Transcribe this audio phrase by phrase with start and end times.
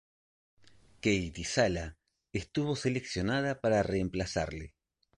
[0.99, 1.95] Katie Sala
[2.33, 4.73] estuvo seleccionada para reemplazarle.